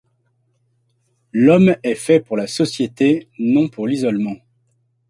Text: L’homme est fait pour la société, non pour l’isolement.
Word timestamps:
L’homme 1.31 1.75
est 1.83 1.93
fait 1.93 2.19
pour 2.21 2.35
la 2.35 2.47
société, 2.47 3.29
non 3.37 3.69
pour 3.69 3.85
l’isolement. 3.87 4.37